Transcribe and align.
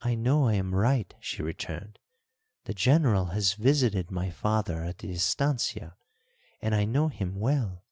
"I 0.00 0.16
know 0.16 0.48
I 0.48 0.54
am 0.54 0.74
right," 0.74 1.14
she 1.20 1.44
returned. 1.44 2.00
"The 2.64 2.74
General 2.74 3.26
has 3.26 3.52
visited 3.52 4.10
my 4.10 4.30
father 4.30 4.82
at 4.82 4.98
the 4.98 5.12
estancia 5.12 5.96
and 6.60 6.74
I 6.74 6.84
know 6.84 7.06
him 7.06 7.36
well. 7.36 7.84